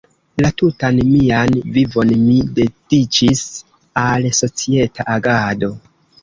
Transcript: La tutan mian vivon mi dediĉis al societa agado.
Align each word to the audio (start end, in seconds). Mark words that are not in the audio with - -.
La 0.43 0.49
tutan 0.59 1.01
mian 1.09 1.53
vivon 1.75 2.13
mi 2.21 2.37
dediĉis 2.61 3.45
al 4.05 4.27
societa 4.39 5.07
agado. 5.19 5.71